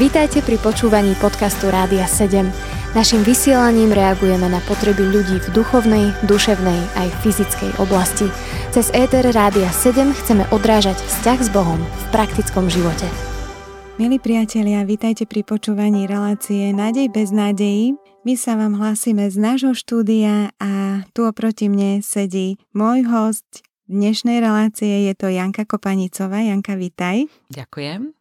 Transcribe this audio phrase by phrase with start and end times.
[0.00, 2.48] Vítajte pri počúvaní podcastu Rádia 7.
[2.96, 8.26] Naším vysielaním reagujeme na potreby ľudí v duchovnej, duševnej aj fyzickej oblasti.
[8.74, 13.06] Cez ETR Rádia 7 chceme odrážať vzťah s Bohom v praktickom živote.
[14.00, 17.94] Milí priatelia, vítajte pri počúvaní relácie Nádej bez nádejí.
[18.24, 24.38] My sa vám hlásime z nášho štúdia a tu oproti mne sedí môj host, dnešnej
[24.38, 26.46] relácie je to Janka Kopanicová.
[26.46, 27.26] Janka, vítaj.
[27.50, 28.14] Ďakujem.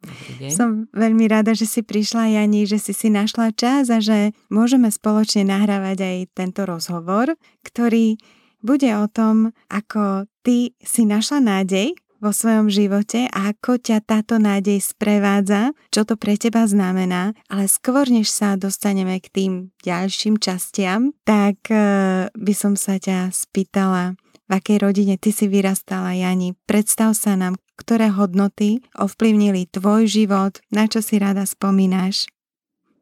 [0.50, 4.90] Som veľmi rada, že si prišla, Jani, že si si našla čas a že môžeme
[4.90, 8.18] spoločne nahrávať aj tento rozhovor, ktorý
[8.66, 14.36] bude o tom, ako ty si našla nádej vo svojom živote a ako ťa táto
[14.44, 17.32] nádej sprevádza, čo to pre teba znamená.
[17.48, 23.32] Ale skôr, než sa dostaneme k tým ďalším častiam, tak eh, by som sa ťa
[23.32, 26.58] spýtala, v akej rodine ty si vyrastala, Jani.
[26.66, 32.26] Predstav sa nám, ktoré hodnoty ovplyvnili tvoj život, na čo si rada spomínaš.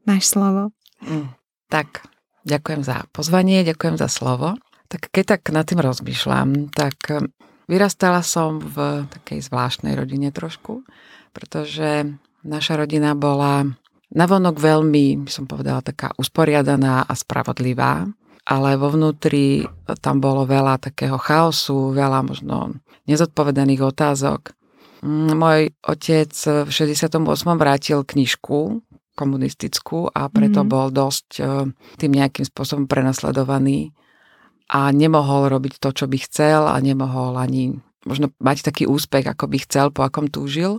[0.04, 0.76] Máš slovo.
[1.00, 1.32] Mm,
[1.72, 2.04] tak,
[2.44, 4.60] ďakujem za pozvanie, ďakujem za slovo.
[4.92, 7.32] Tak keď tak nad tým rozmýšľam, tak hm,
[7.72, 10.84] vyrastala som v takej zvláštnej rodine trošku,
[11.32, 12.12] pretože
[12.44, 13.64] naša rodina bola
[14.12, 18.08] navonok veľmi, by som povedala, taká usporiadaná a spravodlivá
[18.48, 19.68] ale vo vnútri
[20.00, 22.80] tam bolo veľa takého chaosu, veľa možno
[23.12, 24.56] nezodpovedaných otázok.
[25.04, 26.32] Mm, môj otec
[26.66, 27.20] v 68.
[27.60, 28.82] vrátil knižku
[29.18, 30.74] komunistickú a preto mm-hmm.
[30.74, 31.42] bol dosť e,
[31.98, 33.92] tým nejakým spôsobom prenasledovaný
[34.70, 39.50] a nemohol robiť to, čo by chcel a nemohol ani možno mať taký úspech, ako
[39.50, 40.78] by chcel, po akom túžil.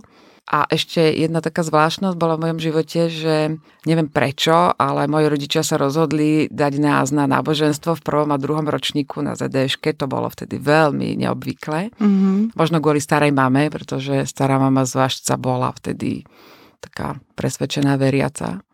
[0.49, 3.53] A ešte jedna taká zvláštnosť bola v mojom živote, že
[3.85, 8.65] neviem prečo, ale moji rodičia sa rozhodli dať nás na náboženstvo v prvom a druhom
[8.65, 9.93] ročníku na ZDŠke.
[10.01, 11.93] To bolo vtedy veľmi neobvyklé.
[11.93, 12.57] Mm-hmm.
[12.57, 16.25] Možno kvôli starej mame, pretože stará mama zvláštca bola vtedy
[16.81, 18.65] taká presvedčená veriaca.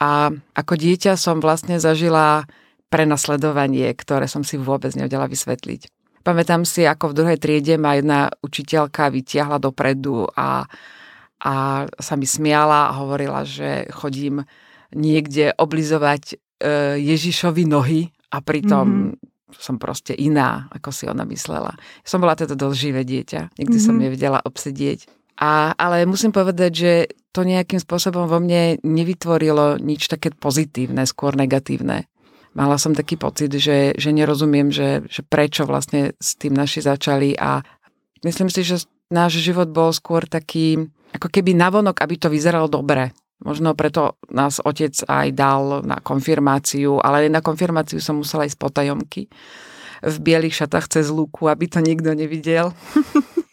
[0.00, 2.48] A ako dieťa som vlastne zažila
[2.88, 5.95] prenasledovanie, ktoré som si vôbec nevedela vysvetliť.
[6.26, 10.66] Pamätám si, ako v druhej triede ma jedna učiteľka vytiahla dopredu a,
[11.38, 11.54] a
[11.86, 14.42] sa mi smiala a hovorila, že chodím
[14.90, 16.36] niekde oblizovať e,
[16.98, 19.54] Ježišovi nohy a pritom mm-hmm.
[19.54, 21.78] som proste iná, ako si ona myslela.
[22.02, 23.86] Som bola teda dosť živé dieťa, nikdy mm-hmm.
[23.86, 25.06] som nevedela obsedieť.
[25.38, 26.92] A, ale musím povedať, že
[27.30, 32.10] to nejakým spôsobom vo mne nevytvorilo nič také pozitívne, skôr negatívne
[32.56, 37.36] mala som taký pocit, že, že nerozumiem, že, že prečo vlastne s tým naši začali
[37.36, 37.60] a
[38.24, 43.12] myslím si, že náš život bol skôr taký, ako keby navonok, aby to vyzeralo dobre.
[43.44, 48.72] Možno preto nás otec aj dal na konfirmáciu, ale na konfirmáciu som musela ísť po
[48.72, 49.28] tajomky
[50.00, 52.72] v bielých šatách cez lúku, aby to nikto nevidel.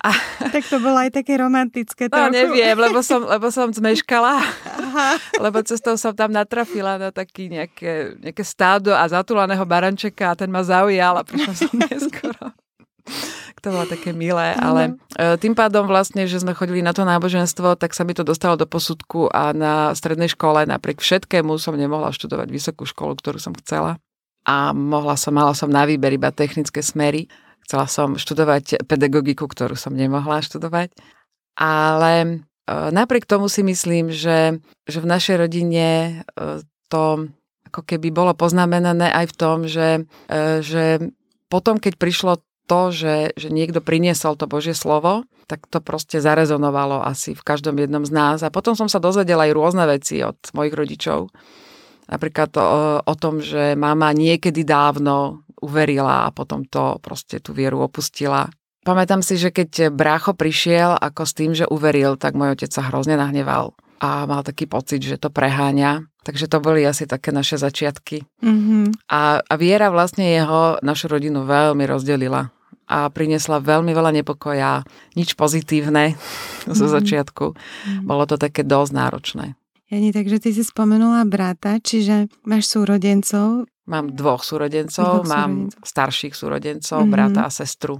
[0.00, 0.10] A...
[0.48, 2.08] Tak to bolo aj také romantické.
[2.08, 2.32] No trochu.
[2.32, 4.40] neviem, lebo som, lebo som zmeškala.
[4.80, 5.20] Aha.
[5.36, 10.48] Lebo cestou som tam natrafila na taký nejaké, nejaké stádo a zatulaného barančeka a ten
[10.48, 12.56] ma zaujal a prišla som neskoro.
[13.60, 17.76] To bolo také milé, ale uh tým pádom vlastne, že sme chodili na to náboženstvo,
[17.76, 22.08] tak sa mi to dostalo do posudku a na strednej škole napriek všetkému som nemohla
[22.08, 24.00] študovať vysokú školu, ktorú som chcela.
[24.48, 27.28] A mohla som, mala som na výber iba technické smery
[27.70, 30.90] Chcela som študovať pedagogiku, ktorú som nemohla študovať.
[31.54, 32.30] Ale e,
[32.66, 34.58] napriek tomu si myslím, že,
[34.90, 35.86] že v našej rodine
[36.34, 37.30] e, to
[37.70, 41.14] ako keby bolo poznamenané aj v tom, že, e, že
[41.46, 47.06] potom, keď prišlo to, že, že niekto priniesol to Božie slovo, tak to proste zarezonovalo
[47.06, 48.42] asi v každom jednom z nás.
[48.42, 51.30] A potom som sa dozvedela aj rôzne veci od mojich rodičov.
[52.10, 52.66] Napríklad o,
[53.06, 58.48] o tom, že mama niekedy dávno uverila a potom to proste tú vieru opustila.
[58.80, 62.88] Pamätám si, že keď brácho prišiel ako s tým, že uveril, tak môj otec sa
[62.88, 66.08] hrozne nahneval a mal taký pocit, že to preháňa.
[66.20, 68.24] Takže to boli asi také naše začiatky.
[68.44, 69.08] Mm-hmm.
[69.08, 72.52] A, a viera vlastne jeho, našu rodinu veľmi rozdelila
[72.90, 74.84] a priniesla veľmi veľa nepokoja,
[75.16, 76.76] nič pozitívne mm-hmm.
[76.80, 77.46] zo začiatku.
[77.52, 78.04] Mm-hmm.
[78.04, 79.46] Bolo to také dosť náročné.
[79.90, 83.66] Jani, takže ty si spomenula brata, čiže máš súrodencov.
[83.90, 85.82] Mám dvoch súrodencov, dvoch mám súrodencov.
[85.82, 87.14] starších súrodencov, mm-hmm.
[87.14, 87.98] brata a sestru.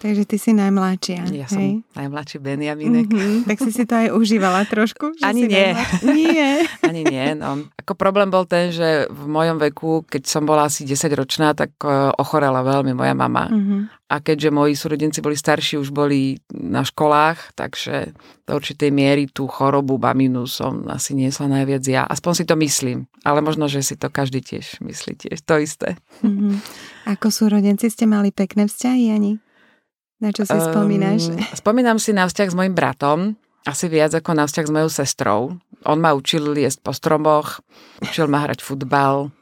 [0.00, 1.28] Takže ty si najmladšia.
[1.28, 1.52] Ja hej?
[1.52, 1.60] som
[1.92, 3.04] najmladší Benjaminek.
[3.04, 5.12] Mm-hmm, tak si si to aj užívala trošku?
[5.20, 5.76] Že Ani nie.
[6.08, 6.48] nie.
[6.88, 7.36] Ani nie.
[7.36, 7.68] No.
[7.76, 11.76] Ako problém bol ten, že v mojom veku, keď som bola asi 10 ročná, tak
[11.84, 13.52] e, ochorela veľmi moja mama.
[13.52, 13.99] Mm-hmm.
[14.10, 18.10] A keďže moji súrodenci boli starší, už boli na školách, takže
[18.42, 22.02] do určitej miery tú chorobu maminu som asi niesla najviac ja.
[22.10, 23.06] Aspoň si to myslím.
[23.22, 25.46] Ale možno, že si to každý tiež myslí tiež.
[25.46, 25.94] To isté.
[26.26, 26.54] Mm-hmm.
[27.06, 29.38] Ako súrodenci ste mali pekné vzťahy, Ani?
[30.18, 31.30] Na čo si spomínaš?
[31.30, 33.38] Um, spomínam si na vzťah s mojim bratom.
[33.62, 35.40] asi viac ako na vzťah s mojou sestrou.
[35.86, 37.64] On ma učil jesť po stromoch,
[38.04, 39.32] učil ma hrať futbal,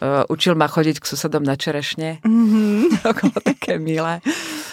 [0.00, 2.24] uh, učil ma chodiť k susedom na čerešne.
[2.24, 2.76] Mm-hmm.
[3.04, 4.24] to bolo také milé.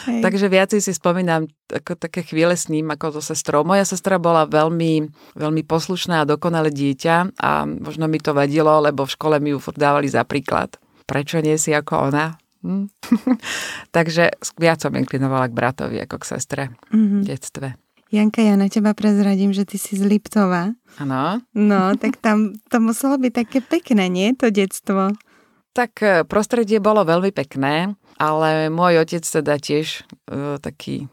[0.07, 0.23] Hej.
[0.23, 3.67] Takže viac si spomínam ako také chvíle s ním ako so sestrou.
[3.67, 9.03] Moja sestra bola veľmi, veľmi poslušná a dokonalé dieťa a možno mi to vadilo, lebo
[9.03, 10.79] v škole mi ju furt dávali za príklad.
[11.03, 12.39] Prečo nie si ako ona?
[12.63, 12.87] Hm?
[13.95, 17.21] Takže viac som inklinovala k bratovi ako k sestre mm-hmm.
[17.21, 17.67] v detstve.
[18.07, 20.71] Janka, ja na teba prezradím, že ty si z Liptova.
[20.95, 21.43] Áno.
[21.51, 24.31] No, tak tam to muselo byť také pekné, nie?
[24.39, 25.11] To detstvo.
[25.75, 30.01] Tak e, prostredie bolo veľmi pekné, ale môj otec teda tiež
[30.31, 31.05] uh, taký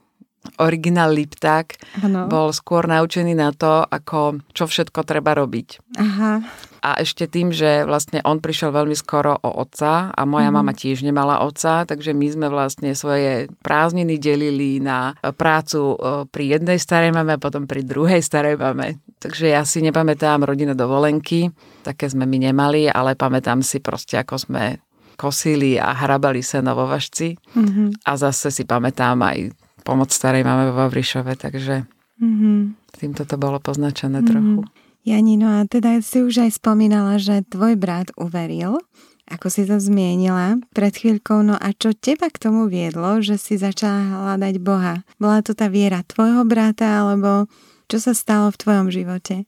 [0.56, 2.28] originál Lipták ano.
[2.28, 6.00] bol skôr naučený na to, ako čo všetko treba robiť.
[6.00, 6.40] Aha.
[6.84, 10.56] A ešte tým, že vlastne on prišiel veľmi skoro o otca a moja mm.
[10.60, 15.96] mama tiež nemala otca, takže my sme vlastne svoje prázdniny delili na prácu
[16.28, 19.00] pri jednej starej mame a potom pri druhej starej mame.
[19.16, 21.48] Takže ja si nepamätám rodinné dovolenky,
[21.80, 24.84] také sme my nemali, ale pamätám si proste, ako sme
[25.16, 27.40] kosili a hrabali sa na vovažci.
[27.56, 28.04] Mm-hmm.
[28.04, 29.56] A zase si pamätám aj
[29.88, 31.88] pomoc starej máme vo Vavrišove, takže
[32.20, 32.56] mm-hmm.
[32.92, 34.28] týmto to bolo poznačené mm-hmm.
[34.28, 34.60] trochu.
[35.04, 38.80] Janino, a teda si už aj spomínala, že tvoj brat uveril,
[39.28, 43.60] ako si to zmienila pred chvíľkou, no a čo teba k tomu viedlo, že si
[43.60, 44.00] začala
[44.32, 45.04] hľadať Boha?
[45.20, 47.48] Bola to tá viera tvojho brata, alebo
[47.88, 49.44] čo sa stalo v tvojom živote?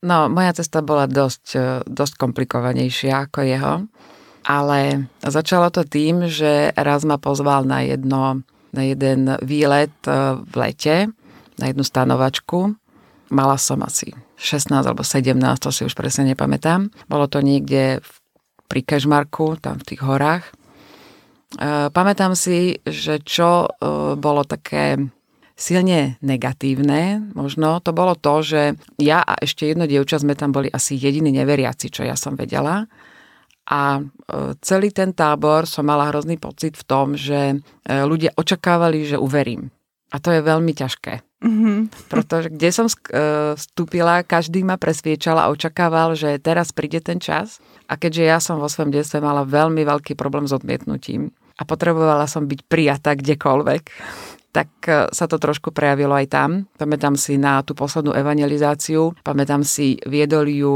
[0.00, 3.74] No, moja cesta bola dosť, e, dosť komplikovanejšia ako jeho,
[4.48, 10.54] ale začalo to tým, že raz ma pozval na jedno, na jeden výlet e, v
[10.56, 11.12] lete,
[11.60, 12.76] na jednu stanovačku.
[13.32, 16.92] Mala som asi 16 alebo 17, to si už presne nepamätám.
[17.08, 18.04] Bolo to niekde
[18.68, 20.44] pri Kežmarku, tam v tých horách.
[21.56, 23.68] E, pamätám si, že čo e,
[24.18, 24.98] bolo také
[25.56, 28.62] silne negatívne, možno to bolo to, že
[29.00, 32.84] ja a ešte jedno dievča sme tam boli asi jediní neveriaci, čo ja som vedela.
[33.66, 34.02] A e,
[34.60, 37.56] celý ten tábor som mala hrozný pocit v tom, že
[37.86, 39.72] ľudia očakávali, že uverím.
[40.12, 41.25] A to je veľmi ťažké.
[41.46, 42.10] Mm-hmm.
[42.10, 42.94] Pretože kde som e,
[43.54, 47.62] vstúpila, každý ma presviečal a očakával, že teraz príde ten čas.
[47.86, 52.28] A keďže ja som vo svojom detstve mala veľmi veľký problém s odmietnutím a potrebovala
[52.28, 53.82] som byť prijatá kdekoľvek,
[54.50, 56.50] tak e, sa to trošku prejavilo aj tam.
[56.74, 60.74] Pamätám si na tú poslednú evangelizáciu, pamätám si viedol ju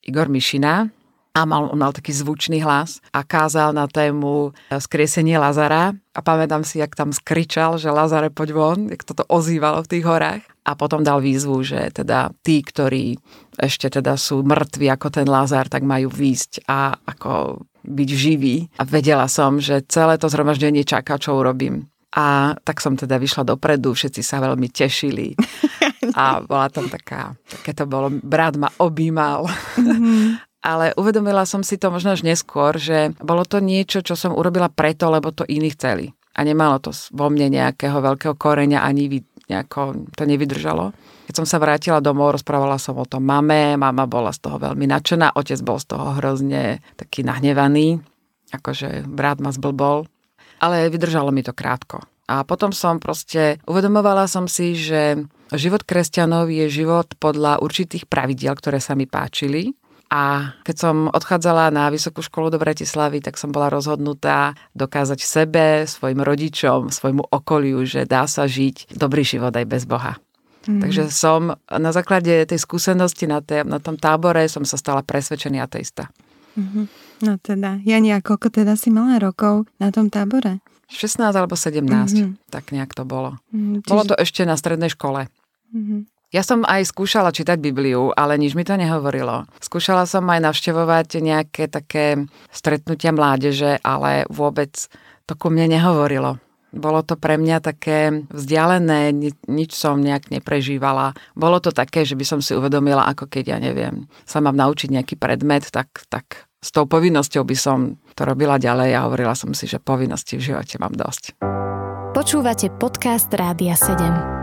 [0.00, 0.88] Igor Mišina,
[1.30, 6.66] a mal, mal taký zvučný hlas a kázal na tému e, skriesenie Lazara a pamätám
[6.66, 10.74] si, jak tam skričal, že Lazare poď von, jak toto ozývalo v tých horách a
[10.74, 13.18] potom dal výzvu, že teda tí, ktorí
[13.62, 18.82] ešte teda sú mŕtvi ako ten Lazar, tak majú výjsť a ako byť živí a
[18.82, 21.86] vedela som, že celé to zhromaždenie čaká, čo urobím.
[22.10, 25.38] A tak som teda vyšla dopredu, všetci sa veľmi tešili.
[26.18, 29.46] A bola tam taká, také to bolo, brat ma objímal.
[29.78, 34.36] Mm-hmm ale uvedomila som si to možno až neskôr, že bolo to niečo, čo som
[34.36, 36.12] urobila preto, lebo to iní chceli.
[36.36, 40.94] A nemalo to vo mne nejakého veľkého koreňa, ani nejako to nevydržalo.
[41.26, 44.86] Keď som sa vrátila domov, rozprávala som o tom mame, mama bola z toho veľmi
[44.86, 47.98] nadšená, otec bol z toho hrozne taký nahnevaný,
[48.54, 50.06] akože brat ma zblbol,
[50.62, 52.04] ale vydržalo mi to krátko.
[52.30, 55.18] A potom som proste, uvedomovala som si, že
[55.50, 59.74] život kresťanov je život podľa určitých pravidiel, ktoré sa mi páčili
[60.10, 65.86] a keď som odchádzala na vysokú školu do Bratislavy, tak som bola rozhodnutá dokázať sebe,
[65.86, 70.18] svojim rodičom, svojmu okoliu, že dá sa žiť dobrý život aj bez Boha.
[70.66, 70.82] Mm.
[70.82, 75.62] Takže som na základe tej skúsenosti na, tej, na tom tábore som sa stala presvedčený
[75.62, 76.10] ateista.
[76.58, 76.84] Mm-hmm.
[77.24, 80.58] No teda, Jani, a koľko teda si mala rokov na tom tábore?
[80.90, 82.50] 16 alebo 17, mm-hmm.
[82.50, 83.38] tak nejak to bolo.
[83.54, 83.90] Mm, čiže...
[83.94, 85.30] Bolo to ešte na strednej škole.
[85.70, 86.00] Mm-hmm.
[86.30, 89.50] Ja som aj skúšala čítať Bibliu, ale nič mi to nehovorilo.
[89.58, 94.70] Skúšala som aj navštevovať nejaké také stretnutia mládeže, ale vôbec
[95.26, 96.38] to ku mne nehovorilo.
[96.70, 99.10] Bolo to pre mňa také vzdialené,
[99.50, 101.18] nič som nejak neprežívala.
[101.34, 104.86] Bolo to také, že by som si uvedomila, ako keď, ja neviem, sa mám naučiť
[104.86, 109.50] nejaký predmet, tak, tak s tou povinnosťou by som to robila ďalej a hovorila som
[109.50, 111.42] si, že povinnosti v živote mám dosť.
[112.14, 114.39] Počúvate podcast Rádia 7.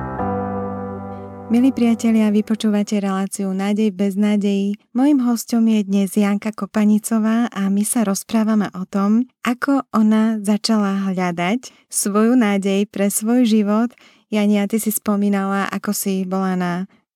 [1.47, 4.75] Milí priatelia, vypočúvate reláciu Nádej bez nádejí.
[4.91, 11.07] Mojím hostom je dnes Janka Kopanicová a my sa rozprávame o tom, ako ona začala
[11.07, 13.95] hľadať svoju nádej pre svoj život.
[14.27, 16.73] Jania, ty si spomínala, ako si bola na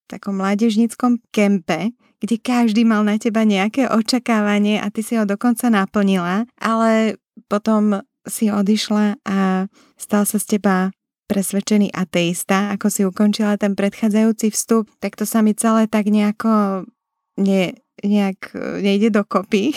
[0.08, 1.92] takom mládežníckom kempe,
[2.24, 7.20] kde každý mal na teba nejaké očakávanie a ty si ho dokonca naplnila, ale
[7.52, 9.68] potom si odišla a
[10.00, 10.96] stal sa z teba
[11.32, 16.84] presvedčený ateista, ako si ukončila ten predchádzajúci vstup, tak to sa mi celé tak nejako
[17.40, 19.72] ne, nejak e, nejde dokopy.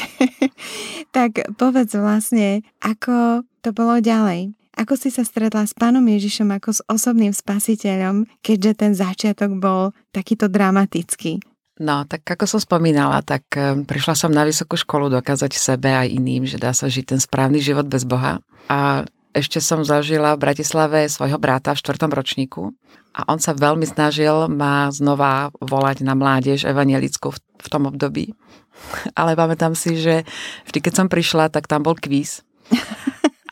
[1.16, 4.50] tak povedz vlastne, ako to bolo ďalej.
[4.74, 9.94] Ako si sa stretla s pánom Ježišom ako s osobným spasiteľom, keďže ten začiatok bol
[10.10, 11.38] takýto dramatický?
[11.78, 16.10] No, tak ako som spomínala, tak e, prišla som na vysokú školu dokázať sebe aj
[16.10, 18.42] iným, že dá sa žiť ten správny život bez Boha.
[18.66, 22.70] A ešte som zažila v Bratislave svojho brata v štvrtom ročníku
[23.14, 28.34] a on sa veľmi snažil ma znova volať na mládež evangelickú v, v tom období.
[29.18, 30.26] Ale pamätám si, že
[30.70, 32.42] vždy, keď som prišla, tak tam bol kvíz.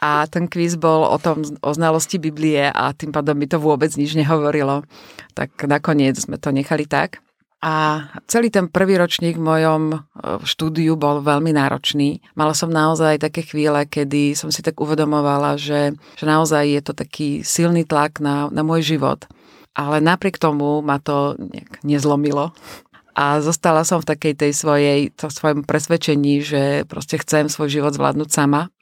[0.02, 3.86] A ten kvíz bol o tom, o znalosti Biblie a tým pádom mi to vôbec
[3.94, 4.82] nič nehovorilo.
[5.30, 7.22] Tak nakoniec sme to nechali tak.
[7.62, 9.96] A celý ten prvý ročník v mojom e,
[10.42, 12.18] štúdiu bol veľmi náročný.
[12.34, 16.90] Mala som naozaj také chvíle, kedy som si tak uvedomovala, že, že naozaj je to
[16.90, 19.30] taký silný tlak na, na môj život.
[19.78, 21.38] Ale napriek tomu ma to
[21.86, 22.50] nezlomilo.
[23.14, 27.94] A zostala som v takej tej svojej, to svojom presvedčení, že proste chcem svoj život
[27.94, 28.74] zvládnuť sama.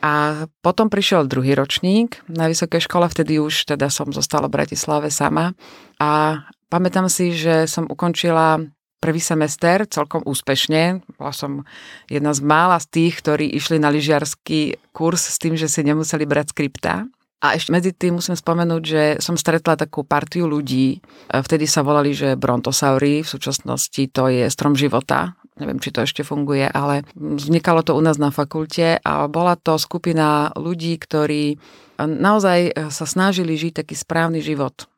[0.00, 5.12] A potom prišiel druhý ročník na vysokej škole, vtedy už teda som zostala v Bratislave
[5.12, 5.52] sama.
[5.98, 8.58] A Pamätám si, že som ukončila
[8.98, 10.98] prvý semester celkom úspešne.
[11.14, 11.62] Bola som
[12.10, 16.26] jedna z mála z tých, ktorí išli na lyžiarsky kurz s tým, že si nemuseli
[16.26, 17.06] brať skripta.
[17.38, 20.98] A ešte medzi tým musím spomenúť, že som stretla takú partiu ľudí.
[21.30, 25.36] Vtedy sa volali, že brontosaury, v súčasnosti to je strom života.
[25.60, 29.78] Neviem, či to ešte funguje, ale vznikalo to u nás na fakulte a bola to
[29.78, 31.60] skupina ľudí, ktorí
[32.00, 34.88] naozaj sa snažili žiť taký správny život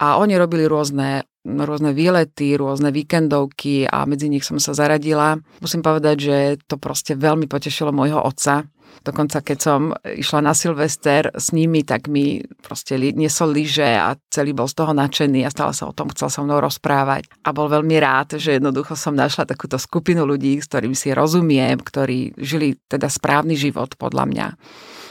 [0.00, 5.36] a oni robili rôzne, rôzne výlety, rôzne víkendovky a medzi nich som sa zaradila.
[5.60, 8.64] Musím povedať, že to proste veľmi potešilo môjho otca.
[9.00, 14.56] Dokonca keď som išla na Silvester s nimi, tak mi proste niesol lyže a celý
[14.56, 17.30] bol z toho nadšený a stále sa o tom chcel so mnou rozprávať.
[17.46, 21.78] A bol veľmi rád, že jednoducho som našla takúto skupinu ľudí, s ktorými si rozumiem,
[21.78, 24.46] ktorí žili teda správny život podľa mňa.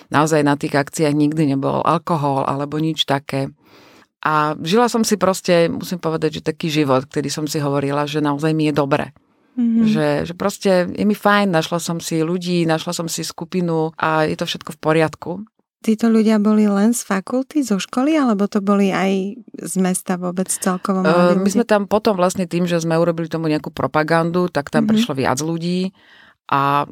[0.10, 3.54] Naozaj na tých akciách nikdy nebol alkohol alebo nič také.
[4.20, 8.20] A žila som si proste, musím povedať, že taký život, kedy som si hovorila, že
[8.20, 9.16] naozaj mi je dobre.
[9.56, 9.86] Mm-hmm.
[9.92, 14.28] Že, že proste je mi fajn, našla som si ľudí, našla som si skupinu a
[14.28, 15.32] je to všetko v poriadku.
[15.80, 20.52] Títo ľudia boli len z fakulty, zo školy, alebo to boli aj z mesta vôbec
[20.52, 21.08] celkovo?
[21.08, 24.84] Uh, my sme tam potom vlastne tým, že sme urobili tomu nejakú propagandu, tak tam
[24.84, 24.92] mm-hmm.
[24.92, 25.96] prišlo viac ľudí
[26.52, 26.84] a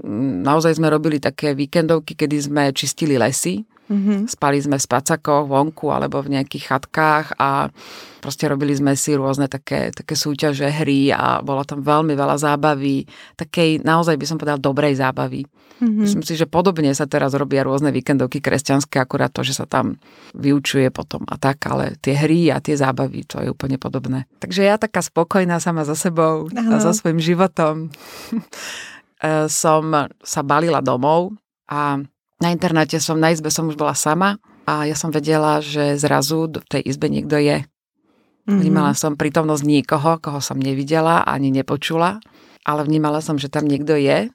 [0.47, 4.27] naozaj sme robili také víkendovky, kedy sme čistili lesy Mm-hmm.
[4.27, 7.71] Spali sme v spacakoch vonku alebo v nejakých chatkách a
[8.19, 13.07] proste robili sme si rôzne také, také súťaže, hry a bolo tam veľmi veľa zábavy,
[13.39, 15.47] takej naozaj by som povedal dobrej zábavy.
[15.77, 16.03] Mm-hmm.
[16.03, 20.01] Myslím si, že podobne sa teraz robia rôzne víkendovky kresťanské, akurát to, že sa tam
[20.33, 24.25] vyučuje potom a tak, ale tie hry a tie zábavy, to je úplne podobné.
[24.41, 26.81] Takže ja taká spokojná sama za sebou Aha.
[26.81, 27.87] a za svojim životom
[29.21, 29.83] e, som
[30.19, 31.37] sa balila domov
[31.69, 32.01] a
[32.37, 34.37] na internáte som, na izbe som už bola sama
[34.69, 37.65] a ja som vedela, že zrazu v tej izbe niekto je.
[37.65, 38.59] Mm-hmm.
[38.63, 42.21] Vnímala som prítomnosť niekoho, koho som nevidela ani nepočula,
[42.63, 44.31] ale vnímala som, že tam niekto je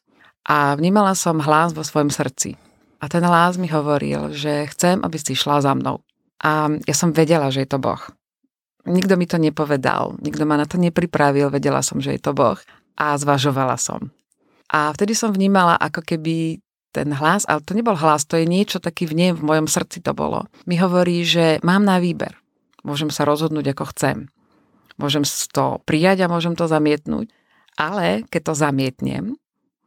[0.49, 2.59] a vnímala som hlas vo svojom srdci.
[3.02, 6.02] A ten hlas mi hovoril, že chcem, aby si šla za mnou.
[6.42, 8.02] A ja som vedela, že je to Boh.
[8.82, 12.59] Nikto mi to nepovedal, nikto ma na to nepripravil, vedela som, že je to Boh
[12.99, 14.11] a zvažovala som.
[14.66, 16.59] A vtedy som vnímala, ako keby
[16.92, 20.12] ten hlas, ale to nebol hlas, to je niečo taký vnem, v mojom srdci to
[20.12, 20.44] bolo.
[20.68, 22.37] Mi hovorí, že mám na výber.
[22.84, 24.28] Môžem sa rozhodnúť, ako chcem.
[25.00, 25.25] Môžem
[25.56, 27.32] to prijať a môžem to zamietnúť.
[27.80, 29.25] Ale keď to zamietnem,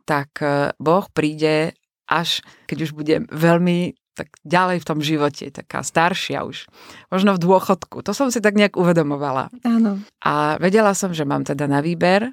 [0.10, 1.78] tak e, Boh príde
[2.10, 6.72] až, keď už budem veľmi tak ďalej v tom živote, taká staršia už,
[7.12, 8.00] možno v dôchodku.
[8.00, 9.52] To som si tak nejak uvedomovala.
[9.68, 10.00] Áno.
[10.24, 12.32] A vedela som, že mám teda na výber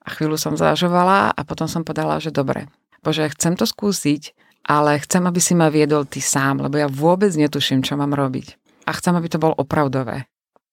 [0.00, 4.36] a chvíľu som zažovala a potom som podala, že dobre, Bože, chcem to skúsiť,
[4.68, 8.60] ale chcem, aby si ma viedol ty sám, lebo ja vôbec netuším, čo mám robiť.
[8.84, 10.28] A chcem, aby to bolo opravdové.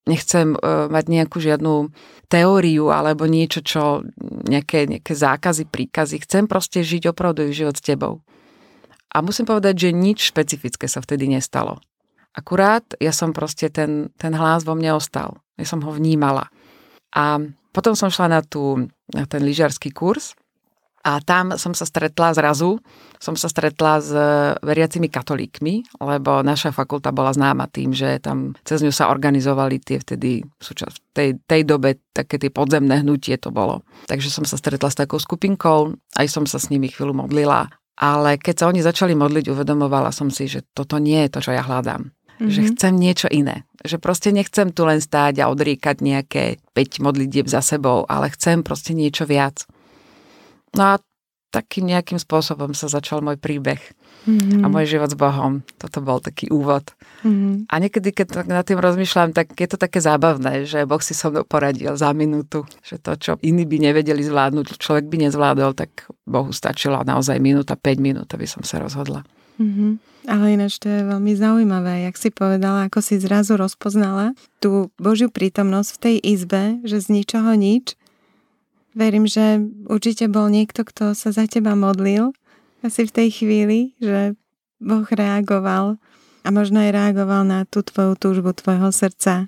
[0.08, 1.92] Nechcem uh, mať nejakú žiadnu
[2.32, 4.08] teóriu alebo niečo, čo
[4.48, 6.24] nejaké, nejaké zákazy, príkazy.
[6.24, 8.24] Chcem proste žiť opravdový život s tebou.
[9.12, 11.80] A musím povedať, že nič špecifické sa vtedy nestalo.
[12.32, 15.42] Akurát ja som proste ten, ten hlas vo mne ostal.
[15.60, 16.48] Ja som ho vnímala.
[17.12, 17.42] A
[17.76, 20.38] potom som šla na, tú, na ten lyžiarsky kurz
[21.08, 22.84] a tam som sa stretla zrazu,
[23.16, 24.12] som sa stretla s
[24.60, 30.04] veriacimi katolíkmi, lebo naša fakulta bola známa tým, že tam cez ňu sa organizovali tie
[30.04, 33.88] vtedy, v tej, tej dobe, také tie podzemné hnutie to bolo.
[34.12, 38.36] Takže som sa stretla s takou skupinkou, aj som sa s nimi chvíľu modlila, ale
[38.36, 41.64] keď sa oni začali modliť, uvedomovala som si, že toto nie je to, čo ja
[41.64, 42.12] hľadám.
[42.38, 42.54] Mm-hmm.
[42.54, 43.66] Že chcem niečo iné.
[43.82, 48.62] Že proste nechcem tu len stáť a odriekať nejaké 5 modlitieb za sebou, ale chcem
[48.62, 49.66] proste niečo viac.
[50.76, 50.94] No a
[51.48, 53.80] takým nejakým spôsobom sa začal môj príbeh
[54.28, 54.62] mm-hmm.
[54.62, 55.64] a môj život s Bohom.
[55.80, 56.92] Toto bol taký úvod.
[57.24, 57.72] Mm-hmm.
[57.72, 61.32] A niekedy, keď nad tým rozmýšľam, tak je to také zábavné, že Boh si so
[61.32, 66.12] mnou poradil za minútu, že to, čo iní by nevedeli zvládnuť, človek by nezvládol, tak
[66.28, 69.24] Bohu stačila naozaj minúta, 5 minút, aby som sa rozhodla.
[69.58, 69.92] Mm-hmm.
[70.28, 75.32] Ale ináč to je veľmi zaujímavé, jak si povedala, ako si zrazu rozpoznala tú Božiu
[75.32, 77.96] prítomnosť v tej izbe, že z ničoho nič
[78.98, 82.34] Verím, že určite bol niekto, kto sa za teba modlil
[82.82, 84.34] asi v tej chvíli, že
[84.82, 86.02] Boh reagoval
[86.42, 89.46] a možno aj reagoval na tú tvoju túžbu tvojho srdca.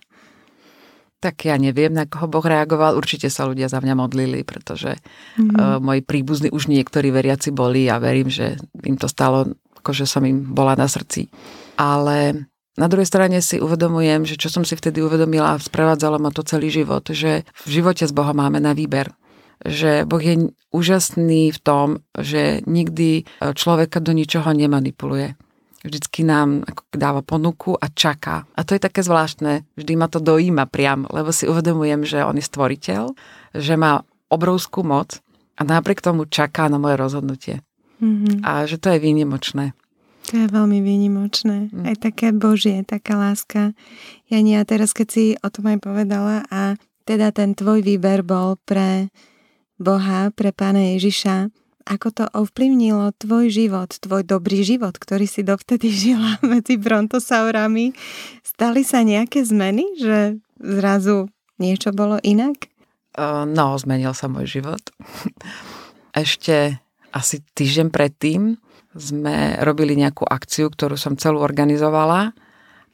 [1.19, 2.93] Tak ja neviem, na koho Boh reagoval.
[2.93, 5.57] Určite sa ľudia za mňa modlili, pretože mm-hmm.
[5.57, 9.49] uh, moji príbuzní už niektorí veriaci boli a verím, že im to stalo,
[9.81, 11.25] akože som im bola na srdci.
[11.75, 16.29] Ale na druhej strane si uvedomujem, že čo som si vtedy uvedomila a sprevádzalo ma
[16.31, 19.09] to celý život, že v živote s Bohom máme na výber
[19.65, 25.35] že Boh je úžasný v tom, že nikdy e, človeka do ničoho nemanipuluje.
[25.79, 28.43] Vždycky nám dáva ponuku a čaká.
[28.55, 29.63] A to je také zvláštne.
[29.79, 33.03] Vždy ma to dojíma priam, lebo si uvedomujem, že on je stvoriteľ,
[33.55, 35.23] že má obrovskú moc
[35.55, 37.55] a napriek tomu čaká na moje rozhodnutie.
[38.03, 38.43] Mm-hmm.
[38.43, 39.71] A že to je výnimočné.
[40.29, 41.73] To je veľmi výnimočné.
[41.73, 41.89] Mm.
[41.89, 43.73] Aj také Božie, taká láska.
[44.29, 46.77] Jani, a teraz keď si o tom aj povedala a
[47.09, 49.09] teda ten tvoj výber bol pre
[49.79, 51.55] Boha, pre Pána Ježiša,
[51.87, 57.95] ako to ovplyvnilo tvoj život, tvoj dobrý život, ktorý si dovtedy žila medzi brontosaurami.
[58.43, 62.69] Stali sa nejaké zmeny, že zrazu niečo bolo inak?
[63.47, 64.83] No, zmenil sa môj život.
[66.13, 68.55] Ešte asi týždeň predtým
[68.93, 72.31] sme robili nejakú akciu, ktorú som celú organizovala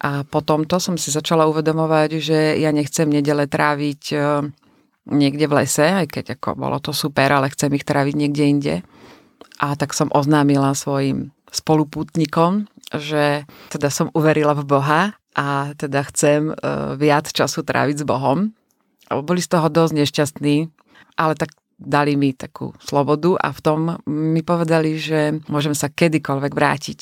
[0.02, 4.02] a po tomto som si začala uvedomovať, že ja nechcem nedele tráviť
[5.06, 8.76] niekde v lese, aj keď ako bolo to super, ale chcem ich tráviť niekde inde.
[9.62, 15.02] A tak som oznámila svojim spolupútnikom, že teda som uverila v Boha
[15.38, 16.54] a teda chcem e,
[17.00, 18.52] viac času tráviť s Bohom.
[19.08, 20.56] Boli z toho dosť nešťastní,
[21.16, 26.52] ale tak dali mi takú slobodu a v tom mi povedali, že môžem sa kedykoľvek
[26.52, 27.00] vrátiť.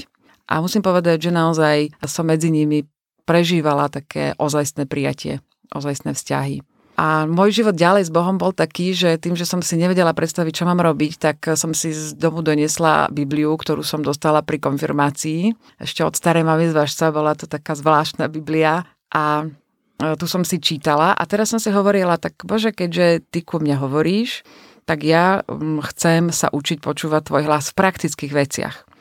[0.50, 2.84] A musím povedať, že naozaj som medzi nimi
[3.24, 5.40] prežívala také ozajstné prijatie,
[5.72, 6.73] ozajstné vzťahy.
[6.94, 10.54] A môj život ďalej s Bohom bol taký, že tým, že som si nevedela predstaviť,
[10.62, 15.58] čo mám robiť, tak som si z domu doniesla Bibliu, ktorú som dostala pri konfirmácii.
[15.82, 20.46] Ešte od starej mamy z Vašca bola to taká zvláštna Biblia a e, tu som
[20.46, 24.46] si čítala a teraz som si hovorila, tak bože, keďže ty ku mne hovoríš,
[24.86, 25.42] tak ja
[25.90, 28.93] chcem sa učiť počúvať tvoj hlas v praktických veciach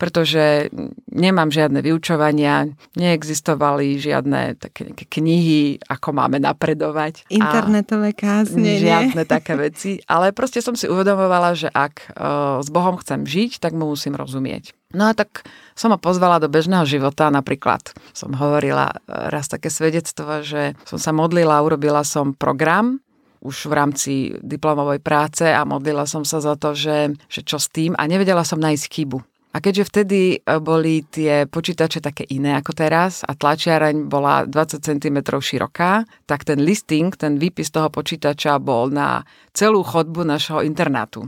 [0.00, 0.72] pretože
[1.12, 7.28] nemám žiadne vyučovania, neexistovali žiadne také knihy, ako máme napredovať.
[7.28, 8.80] Internetové kázne.
[8.80, 13.60] Žiadne také veci, ale proste som si uvedomovala, že ak uh, s Bohom chcem žiť,
[13.60, 14.72] tak mu musím rozumieť.
[14.96, 15.44] No a tak
[15.76, 21.14] som ho pozvala do bežného života, napríklad som hovorila raz také svedectvo, že som sa
[21.14, 22.98] modlila, urobila som program,
[23.40, 24.12] už v rámci
[24.44, 28.44] diplomovej práce a modlila som sa za to, že, že čo s tým a nevedela
[28.44, 29.18] som nájsť chybu.
[29.50, 34.78] A keďže vtedy e, boli tie počítače také iné ako teraz a tlačiareň bola 20
[34.78, 41.26] cm široká, tak ten listing, ten výpis toho počítača bol na celú chodbu našho internátu.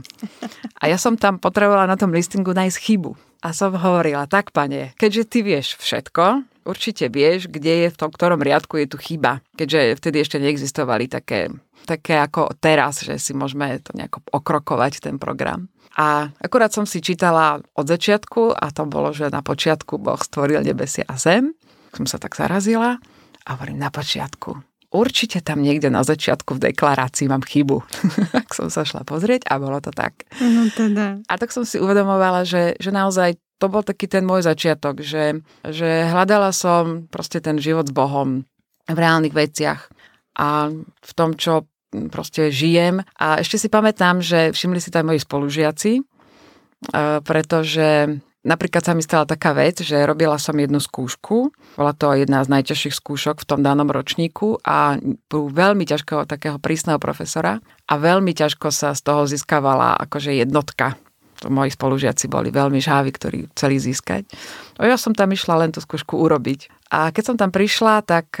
[0.79, 3.11] A ja som tam potrebovala na tom listingu nájsť chybu.
[3.43, 8.07] A som hovorila, tak pane, keďže ty vieš všetko, určite vieš, kde je v tom
[8.07, 9.43] ktorom riadku je tu chyba.
[9.59, 11.51] Keďže vtedy ešte neexistovali také,
[11.83, 15.67] také ako teraz, že si môžeme to nejako okrokovať, ten program.
[15.93, 20.65] A akurát som si čítala od začiatku a to bolo, že na počiatku Boh stvoril
[20.65, 21.53] nebesia a zem.
[21.93, 22.97] Som sa tak zarazila
[23.45, 24.57] a hovorím na počiatku.
[24.93, 27.81] Určite tam niekde na začiatku v deklarácii mám chybu.
[28.37, 30.25] tak som sa šla pozrieť a bolo to tak.
[30.41, 31.21] No teda.
[31.29, 35.41] A tak som si uvedomovala, že, že naozaj to bol taký ten môj začiatok, že,
[35.65, 38.45] že hľadala som proste ten život s Bohom
[38.85, 39.89] v reálnych veciach
[40.37, 41.69] a v tom, čo
[42.09, 43.05] proste žijem.
[43.17, 46.03] A ešte si pamätám, že všimli si to aj moji spolužiaci, e,
[47.21, 52.43] pretože Napríklad sa mi stala taká vec, že robila som jednu skúšku, bola to jedna
[52.43, 54.99] z najťažších skúšok v tom danom ročníku a
[55.31, 60.99] bol veľmi ťažkého takého prísneho profesora a veľmi ťažko sa z toho získavala akože jednotka.
[61.47, 64.27] Moji spolužiaci boli veľmi žávi, ktorí chceli získať.
[64.75, 66.91] No ja som tam išla len tú skúšku urobiť.
[66.91, 68.35] A keď som tam prišla, tak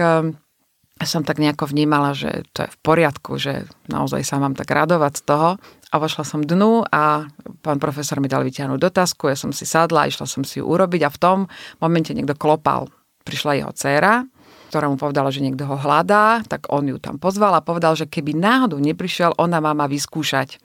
[1.03, 4.71] e, som tak nejako vnímala, že to je v poriadku, že naozaj sa mám tak
[4.71, 5.49] radovať z toho.
[5.93, 7.29] A vošla som dnu a
[7.61, 11.05] pán profesor mi dal vyťahnuť dotazku, ja som si sadla, išla som si ju urobiť
[11.05, 11.37] a v tom
[11.77, 12.89] momente niekto klopal
[13.21, 14.25] prišla jeho dcéra,
[14.73, 18.09] ktorá mu povedala, že niekto ho hľadá, tak on ju tam pozval a povedal, že
[18.09, 20.57] keby náhodou neprišiel, ona má ma vyskúšať.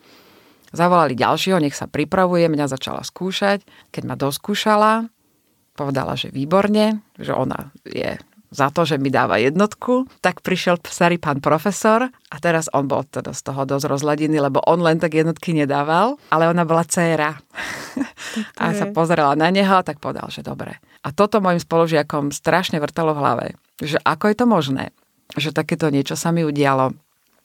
[0.72, 3.68] Zavolali ďalšieho, nech sa pripravuje, mňa začala skúšať.
[3.92, 5.12] Keď ma doskúšala,
[5.76, 8.16] povedala, že výborne, že ona je
[8.48, 13.04] za to, že mi dáva jednotku, tak prišiel starý pán profesor a teraz on bol
[13.04, 17.36] teda z toho dosť rozladený, lebo on len tak jednotky nedával, ale ona bola dcéra.
[18.60, 20.80] a sa pozerala na neho a tak povedal, že dobre.
[21.04, 23.46] A toto mojim spolužiakom strašne vrtalo v hlave,
[23.80, 24.84] že ako je to možné,
[25.36, 26.96] že takéto niečo sa mi udialo.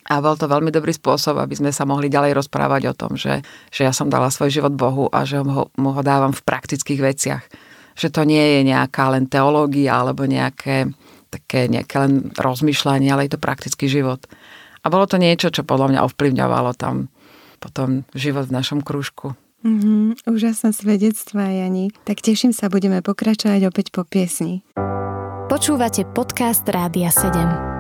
[0.03, 3.39] A bol to veľmi dobrý spôsob, aby sme sa mohli ďalej rozprávať o tom, že,
[3.71, 6.99] že ja som dala svoj život Bohu a že ho, mu ho dávam v praktických
[6.99, 7.43] veciach
[7.93, 10.91] že to nie je nejaká len teológia alebo nejaké
[11.33, 14.21] také nejaké len rozmýšľanie, ale je to praktický život.
[14.85, 17.09] A bolo to niečo, čo podľa mňa ovplyvňovalo tam
[17.57, 19.33] potom život v našom krúžku.
[19.63, 21.95] Mm-hmm, úžasné svedectvá, Jani.
[22.03, 24.59] Tak teším sa, budeme pokračovať opäť po piesni.
[25.47, 27.72] Počúvate podcast Rádia 7.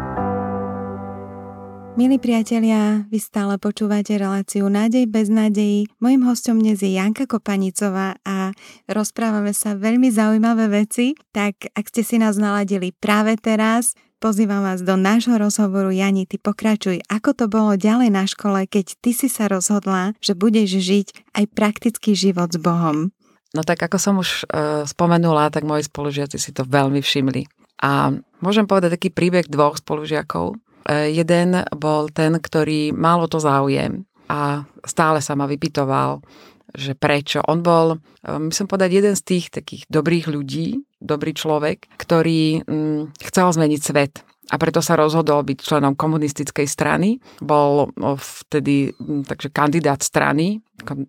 [1.93, 5.85] Milí priatelia, vy stále počúvate reláciu Nádej bez nádejí.
[6.01, 8.49] Mojím hostom dnes je Janka Kopanicová a
[8.89, 14.81] rozprávame sa veľmi zaujímavé veci, tak ak ste si nás naladili práve teraz, pozývam vás
[14.81, 15.93] do nášho rozhovoru.
[15.93, 17.05] Jani, ty pokračuj.
[17.13, 21.45] Ako to bolo ďalej na škole, keď ty si sa rozhodla, že budeš žiť aj
[21.53, 23.13] praktický život s Bohom?
[23.53, 27.45] No tak ako som už e, spomenula, tak moji spolužiaci si to veľmi všimli.
[27.85, 30.57] A môžem povedať taký príbeh dvoch spolužiakov,
[30.89, 36.23] jeden bol ten, ktorý mal o to záujem a stále sa ma vypitoval,
[36.73, 37.43] že prečo.
[37.45, 43.01] On bol, e, myslím povedať, jeden z tých takých dobrých ľudí, dobrý človek, ktorý mm,
[43.29, 44.25] chcel zmeniť svet.
[44.51, 47.21] A preto sa rozhodol byť členom komunistickej strany.
[47.39, 50.59] Bol vtedy mm, takže kandidát strany,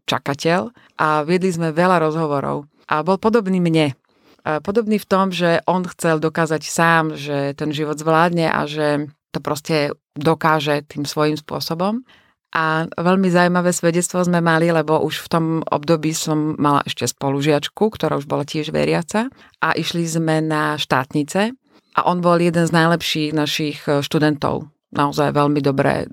[0.07, 2.69] čakateľ a viedli sme veľa rozhovorov.
[2.87, 3.97] A bol podobný mne.
[4.45, 9.43] Podobný v tom, že on chcel dokázať sám, že ten život zvládne a že to
[9.43, 12.07] proste dokáže tým svojím spôsobom.
[12.55, 17.91] A veľmi zaujímavé svedectvo sme mali, lebo už v tom období som mala ešte spolužiačku,
[17.91, 19.27] ktorá už bola tiež veriaca
[19.59, 21.51] a išli sme na štátnice
[21.99, 24.71] a on bol jeden z najlepších našich e, študentov.
[24.95, 26.07] Naozaj veľmi dobre,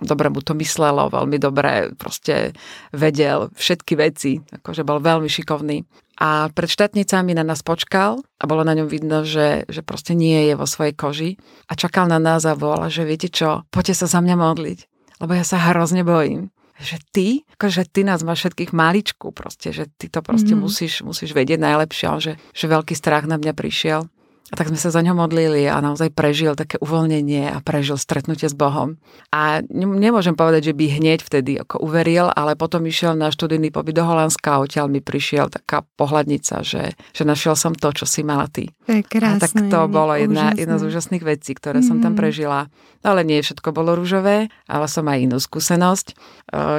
[0.00, 2.56] dobre mu to myslelo, veľmi dobre proste
[2.96, 5.84] vedel všetky veci, akože bol veľmi šikovný.
[6.14, 10.46] A pred štátnicami na nás počkal a bolo na ňom vidno, že, že proste nie
[10.46, 11.30] je vo svojej koži
[11.66, 14.78] a čakal na nás a volal, že viete čo, poďte sa za mňa modliť,
[15.18, 16.54] lebo ja sa hrozne bojím.
[16.74, 20.60] Že ty, akože ty nás máš všetkých maličku proste, že ty to proste mm.
[20.62, 24.10] musíš, musíš vedieť najlepšie, že, že veľký strach na mňa prišiel.
[24.52, 28.44] A tak sme sa za ňo modlili a naozaj prežil také uvoľnenie a prežil stretnutie
[28.44, 29.00] s Bohom.
[29.32, 33.96] A nemôžem povedať, že by hneď vtedy ako uveril, ale potom išiel na študijný pobyt
[33.96, 38.20] do Holandska a odtiaľ mi prišiel taká pohľadnica, že, že našiel som to, čo si
[38.20, 38.68] mala ty.
[38.84, 39.40] To je krásne.
[39.40, 41.86] A tak to bolo jedna, jedna z úžasných vecí, ktoré mm.
[41.88, 42.20] som tam mhm.
[42.20, 42.68] prežila.
[43.00, 46.06] Ale nie všetko bolo rúžové, ale som aj inú skúsenosť.
[46.12, 46.14] E,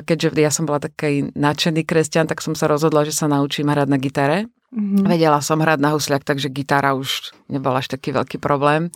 [0.05, 3.89] keďže ja som bola taký nadšený kresťan, tak som sa rozhodla, že sa naučím hrať
[3.89, 4.37] na gitare.
[4.73, 5.05] Mm-hmm.
[5.05, 8.89] Vedela som hrať na husliak, takže gitara už nebol až taký veľký problém.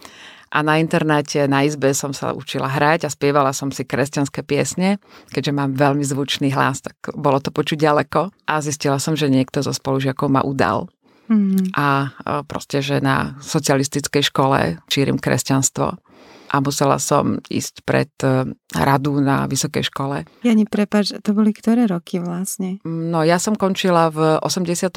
[0.49, 4.97] A na internáte, na izbe som sa učila hrať a spievala som si kresťanské piesne.
[5.29, 8.33] Keďže mám veľmi zvučný hlas, tak bolo to počuť ďaleko.
[8.49, 10.89] A zistila som, že niekto zo spolužiakov ma udal.
[11.29, 11.77] Mm-hmm.
[11.77, 12.09] A
[12.49, 16.01] proste, že na socialistickej škole čírim kresťanstvo
[16.49, 20.25] a musela som ísť pred e, radu na vysokej škole.
[20.41, 22.81] Ja neprepač, to boli ktoré roky vlastne?
[22.83, 24.89] No ja som končila v 80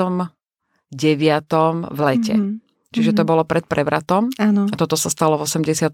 [1.89, 2.37] v lete.
[2.37, 2.57] Mm-hmm.
[2.93, 3.29] Čiže to mhm.
[3.29, 4.29] bolo pred prevratom.
[4.37, 4.69] Áno.
[4.69, 5.89] A toto sa stalo v 88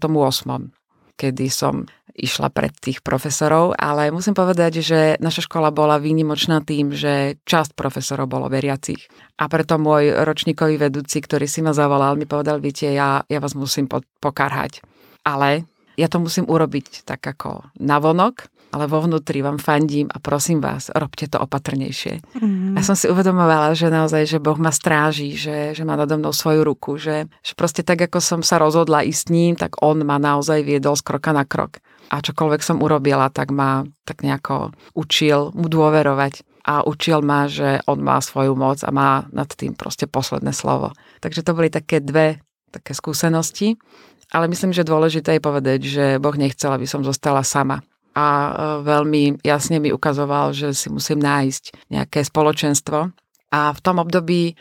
[1.19, 1.83] kedy som
[2.15, 7.75] išla pred tých profesorov, ale musím povedať, že naša škola bola výnimočná tým, že časť
[7.75, 9.11] profesorov bolo veriacich.
[9.35, 13.51] A preto môj ročníkový vedúci, ktorý si ma zavolal, mi povedal, viete, ja, ja vás
[13.51, 14.79] musím po- pokarhať.
[15.27, 15.67] Ale
[15.99, 20.93] ja to musím urobiť tak ako navonok, ale vo vnútri vám fandím a prosím vás,
[20.93, 22.21] robte to opatrnejšie.
[22.37, 22.77] Mm.
[22.77, 26.29] Ja som si uvedomovala, že naozaj, že Boh ma stráži, že, že má nado mnou
[26.29, 30.05] svoju ruku, že, že proste tak, ako som sa rozhodla ísť s ním, tak on
[30.05, 31.81] ma naozaj viedol z kroka na krok.
[32.13, 37.81] A čokoľvek som urobila, tak ma tak nejako učil mu dôverovať a učil ma, že
[37.89, 40.93] on má svoju moc a má nad tým proste posledné slovo.
[41.21, 43.81] Takže to boli také dve také skúsenosti.
[44.29, 47.81] Ale myslím, že dôležité je povedať, že Boh nechcel, aby som zostala sama
[48.13, 48.51] a e,
[48.83, 53.13] veľmi jasne mi ukazoval, že si musím nájsť nejaké spoločenstvo.
[53.49, 54.53] A v tom období e,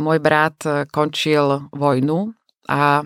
[0.00, 0.58] môj brat
[0.92, 2.34] končil vojnu
[2.70, 3.02] a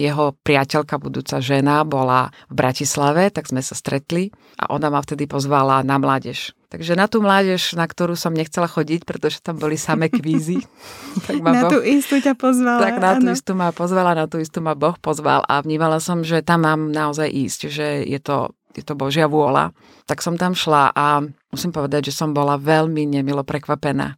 [0.00, 5.28] jeho priateľka, budúca žena, bola v Bratislave, tak sme sa stretli a ona ma vtedy
[5.28, 6.56] pozvala na mládež.
[6.72, 10.64] Takže na tú mládež, na ktorú som nechcela chodiť, pretože tam boli samé kvízy.
[11.28, 12.80] tak ma na boh, tú istú ťa pozvala.
[12.80, 16.24] Tak na tú istú ma pozvala, na tú istú ma Boh pozval a vnímala som,
[16.24, 19.76] že tam mám naozaj ísť, že je to, je to Božia vôľa.
[20.08, 21.20] Tak som tam šla a
[21.52, 24.16] musím povedať, že som bola veľmi nemilo prekvapená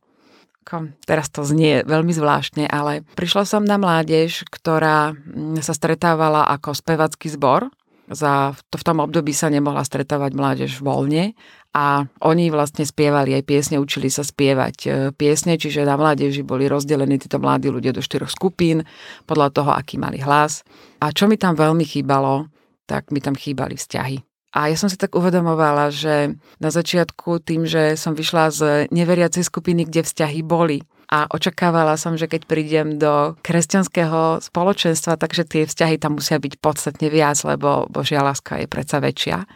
[1.06, 6.74] teraz to znie veľmi zvláštne, ale prišla som na mládež, ktorá mm, sa stretávala ako
[6.74, 7.70] spevacký zbor.
[8.06, 11.34] Za, to v tom období sa nemohla stretávať mládež voľne
[11.74, 16.70] a oni vlastne spievali aj piesne, učili sa spievať e, piesne, čiže na mládeži boli
[16.70, 18.86] rozdelení títo mladí ľudia do štyroch skupín
[19.26, 20.62] podľa toho, aký mali hlas.
[21.02, 22.46] A čo mi tam veľmi chýbalo,
[22.86, 24.35] tak mi tam chýbali vzťahy.
[24.56, 29.44] A ja som si tak uvedomovala, že na začiatku tým, že som vyšla z neveriacej
[29.44, 35.62] skupiny, kde vzťahy boli, a očakávala som, že keď prídem do kresťanského spoločenstva, takže tie
[35.62, 39.46] vzťahy tam musia byť podstatne viac, lebo Božia láska je predsa väčšia.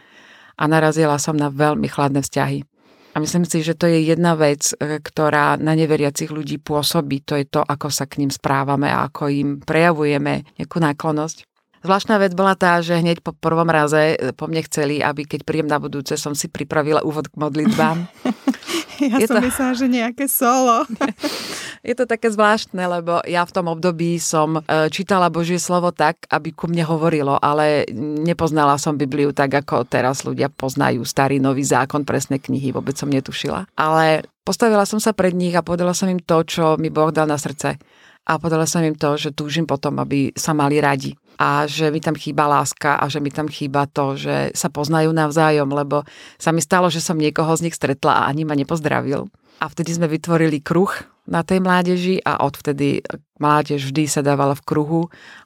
[0.55, 2.63] A narazila som na veľmi chladné vzťahy.
[3.11, 7.19] A myslím si, že to je jedna vec, e, ktorá na neveriacich ľudí pôsobí.
[7.27, 11.50] To je to, ako sa k ním správame a ako im prejavujeme nejakú náklonosť.
[11.81, 15.41] Zvláštna vec bola tá, že hneď po prvom raze e, po mne chceli, aby keď
[15.41, 18.05] príjem na budúce, som si pripravila úvod k modlitbám.
[19.09, 19.45] ja je som to...
[19.49, 20.85] myslela, že nejaké solo.
[21.89, 26.29] je to také zvláštne, lebo ja v tom období som e, čítala Božie slovo tak,
[26.29, 31.65] aby ku mne hovorilo, ale nepoznala som Bibliu tak, ako teraz ľudia poznajú starý, nový
[31.65, 33.65] zákon, presné knihy, vôbec som netušila.
[33.73, 37.25] Ale postavila som sa pred nich a povedala som im to, čo mi Boh dal
[37.25, 37.81] na srdce.
[38.21, 41.99] A povedala som im to, že túžim potom, aby sa mali radi a že mi
[42.03, 46.03] tam chýba láska a že mi tam chýba to, že sa poznajú navzájom, lebo
[46.35, 49.27] sa mi stalo, že som niekoho z nich stretla a ani ma nepozdravil.
[49.61, 50.89] A vtedy sme vytvorili kruh
[51.29, 53.05] na tej mládeži a odvtedy
[53.37, 55.01] mládež vždy sa dávala v kruhu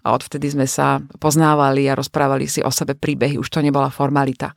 [0.08, 3.36] a odvtedy sme sa poznávali a rozprávali si o sebe príbehy.
[3.36, 4.56] Už to nebola formalita.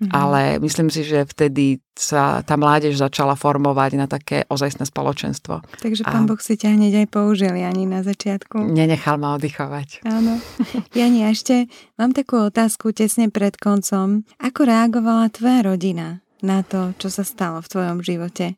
[0.00, 0.16] Mm-hmm.
[0.16, 5.60] Ale myslím si, že vtedy sa tá mládež začala formovať na také ozajstné spoločenstvo.
[5.84, 6.28] Takže pán a...
[6.32, 8.64] Boh si ťa hneď aj použil, Jani, na začiatku.
[8.64, 10.00] Nenechal ma oddychovať.
[10.08, 10.40] Áno.
[10.98, 11.68] Jani, ešte
[12.00, 14.24] mám takú otázku tesne pred koncom.
[14.40, 18.56] Ako reagovala tvoja rodina na to, čo sa stalo v tvojom živote?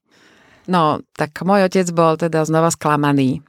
[0.70, 3.42] No, tak môj otec bol teda znova sklamaný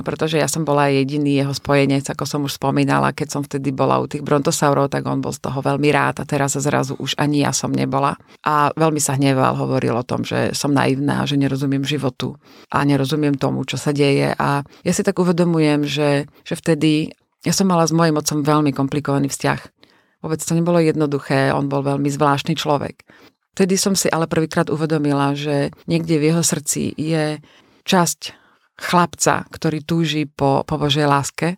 [0.00, 4.00] pretože ja som bola jediný jeho spojenec, ako som už spomínala, keď som vtedy bola
[4.00, 7.44] u tých brontosaurov, tak on bol z toho veľmi rád a teraz zrazu už ani
[7.44, 8.16] ja som nebola.
[8.42, 12.36] A veľmi sa hneval, hovoril o tom, že som naivná, že nerozumiem životu
[12.72, 14.32] a nerozumiem tomu, čo sa deje.
[14.36, 17.12] A ja si tak uvedomujem, že, že vtedy
[17.46, 19.60] ja som mala s mojim otcom veľmi komplikovaný vzťah.
[20.24, 23.06] Vôbec to nebolo jednoduché, on bol veľmi zvláštny človek.
[23.56, 27.40] Vtedy som si ale prvýkrát uvedomila, že niekde v jeho srdci je
[27.86, 28.45] časť
[28.76, 31.56] chlapca, ktorý túži po, po Božej láske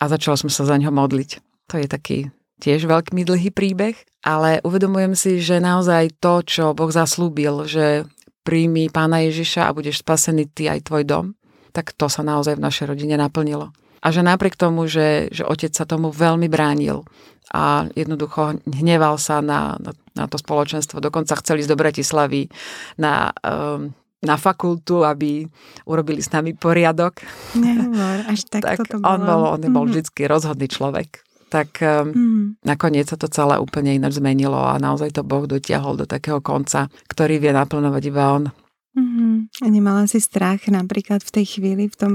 [0.00, 1.30] a začala som sa za ňo modliť.
[1.70, 2.18] To je taký
[2.62, 8.06] tiež veľký dlhý príbeh, ale uvedomujem si, že naozaj to, čo Boh zaslúbil, že
[8.42, 11.26] príjmi pána Ježiša a budeš spasený ty aj tvoj dom,
[11.70, 13.70] tak to sa naozaj v našej rodine naplnilo.
[14.02, 17.06] A že napriek tomu, že, že otec sa tomu veľmi bránil
[17.54, 22.42] a jednoducho hneval sa na, na, na to spoločenstvo, dokonca chceli ísť do Bratislavy
[22.98, 25.50] na um, na fakultu, aby
[25.84, 27.20] urobili s nami poriadok.
[27.58, 29.10] Nehovor, až tak, tak to bolo.
[29.10, 29.90] On bol, on bol mm.
[29.90, 31.26] vždy rozhodný človek.
[31.52, 32.64] Tak mm.
[32.64, 36.88] nakoniec sa to celé úplne ináč zmenilo a naozaj to Boh dotiahol do takého konca,
[37.12, 38.44] ktorý vie naplnovať iba on.
[38.92, 39.64] Mm-hmm.
[39.72, 42.12] Nemala si strach napríklad v tej chvíli, v tom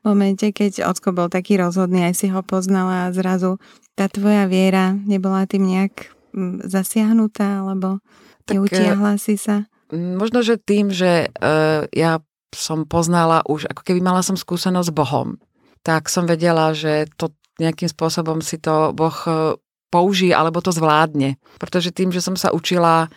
[0.00, 3.60] momente, keď Ocko bol taký rozhodný, aj si ho poznala a zrazu
[3.92, 8.00] tá tvoja viera nebola tým nejak mm, zasiahnutá, alebo
[8.48, 9.68] tak, neutiahla si sa?
[9.94, 12.18] Možno, že tým, že uh, ja
[12.56, 15.36] som poznala už, ako keby mala som skúsenosť s Bohom,
[15.84, 19.56] tak som vedela, že to nejakým spôsobom si to Boh e,
[19.88, 21.40] použije alebo to zvládne.
[21.56, 23.08] Pretože tým, že som sa učila e,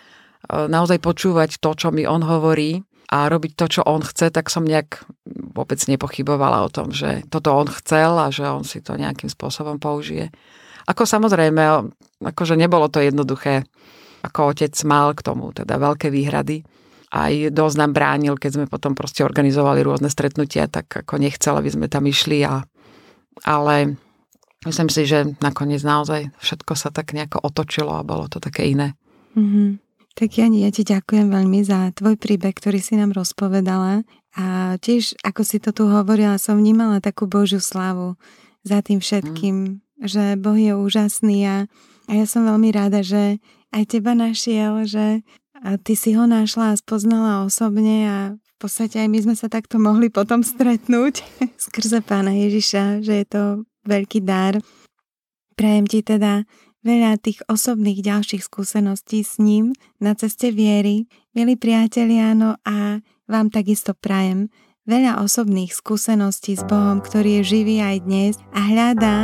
[0.69, 2.79] naozaj počúvať to, čo mi on hovorí
[3.09, 5.01] a robiť to, čo on chce, tak som nejak
[5.57, 9.81] vôbec nepochybovala o tom, že toto on chcel a že on si to nejakým spôsobom
[9.81, 10.29] použije.
[10.85, 11.89] Ako samozrejme,
[12.21, 13.65] akože nebolo to jednoduché
[14.23, 16.63] ako otec mal k tomu teda veľké výhrady.
[17.09, 21.69] Aj dosť nám bránil, keď sme potom proste organizovali rôzne stretnutia, tak ako nechcel, aby
[21.73, 22.45] sme tam išli.
[22.45, 22.61] A,
[23.49, 23.97] ale
[24.69, 28.93] myslím si, že nakoniec naozaj všetko sa tak nejako otočilo a bolo to také iné.
[29.33, 29.89] Mm-hmm.
[30.19, 34.03] Tak Jani, ja ti ďakujem veľmi za tvoj príbeh, ktorý si nám rozpovedala.
[34.37, 38.19] A tiež, ako si to tu hovorila, som vnímala takú Božiu slávu
[38.61, 40.05] za tým všetkým, mm.
[40.05, 41.57] že Boh je úžasný a,
[42.05, 43.41] a ja som veľmi rada, že
[43.73, 45.21] aj teba našiel, že
[45.83, 49.79] ty si ho našla a spoznala osobne a v podstate aj my sme sa takto
[49.79, 51.23] mohli potom stretnúť
[51.69, 53.43] skrze pána Ježiša, že je to
[53.87, 54.59] veľký dar.
[55.55, 56.47] Prajem ti teda
[56.83, 61.11] veľa tých osobných ďalších skúseností s ním na ceste viery.
[61.35, 64.47] Milí priatelia, no a vám takisto prajem
[64.87, 69.17] veľa osobných skúseností s Bohom, ktorý je živý aj dnes a hľadá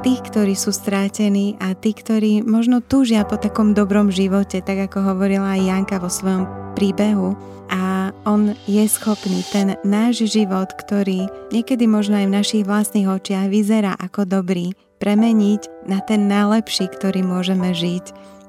[0.00, 5.12] tých, ktorí sú strátení a tí, ktorí možno túžia po takom dobrom živote, tak ako
[5.12, 7.36] hovorila aj Janka vo svojom príbehu.
[7.68, 13.52] A on je schopný ten náš život, ktorý niekedy možno aj v našich vlastných očiach
[13.52, 18.04] vyzerá ako dobrý, premeniť na ten najlepší, ktorý môžeme žiť.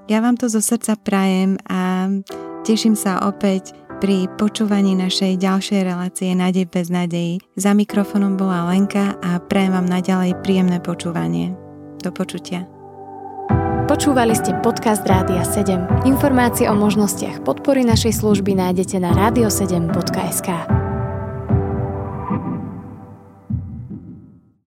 [0.08, 2.10] Ja vám to zo srdca prajem a
[2.64, 7.38] teším sa opäť pri počúvaní našej ďalšej relácie Nádej bez nádejí.
[7.54, 11.54] Za mikrofonom bola Lenka a prajem vám naďalej príjemné počúvanie.
[12.02, 12.66] Do počutia.
[13.86, 16.10] Počúvali ste podcast Rádia 7.
[16.10, 20.50] Informácie o možnostiach podpory našej služby nájdete na radio7.sk.